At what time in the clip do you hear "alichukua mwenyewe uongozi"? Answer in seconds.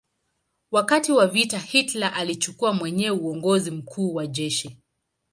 2.15-3.71